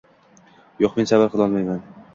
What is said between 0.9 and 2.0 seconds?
men sabr qilolmayman